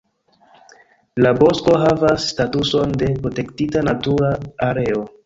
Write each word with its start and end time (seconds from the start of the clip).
La 1.25 1.33
bosko 1.41 1.75
havas 1.83 2.25
statuson 2.31 2.95
de 3.03 3.11
protektita 3.27 3.85
natura 3.89 4.33
areo. 4.73 5.05